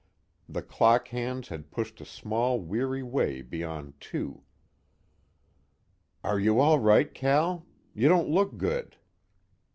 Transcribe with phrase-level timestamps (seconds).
[0.49, 4.41] The clock hands had pushed a small weary way beyond two.
[6.23, 7.67] "Are you all right, Cal?
[7.93, 8.97] You don't look good."